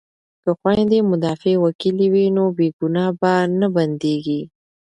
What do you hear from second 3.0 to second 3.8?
به نه